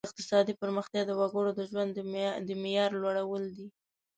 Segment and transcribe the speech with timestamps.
[0.09, 1.91] اقتصادي پرمختیا د وګړو د ژوند
[2.47, 3.67] د معیار لوړول دي.